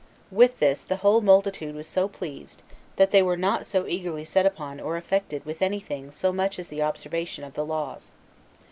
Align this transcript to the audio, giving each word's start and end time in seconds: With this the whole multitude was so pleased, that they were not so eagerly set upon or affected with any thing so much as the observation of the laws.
With 0.31 0.57
this 0.57 0.81
the 0.81 0.95
whole 0.95 1.21
multitude 1.21 1.75
was 1.75 1.85
so 1.85 2.07
pleased, 2.07 2.63
that 2.95 3.11
they 3.11 3.21
were 3.21 3.37
not 3.37 3.67
so 3.67 3.85
eagerly 3.85 4.25
set 4.25 4.47
upon 4.47 4.79
or 4.79 4.97
affected 4.97 5.45
with 5.45 5.61
any 5.61 5.79
thing 5.79 6.09
so 6.11 6.33
much 6.33 6.57
as 6.57 6.69
the 6.69 6.81
observation 6.81 7.43
of 7.43 7.53
the 7.53 7.63
laws. 7.63 8.09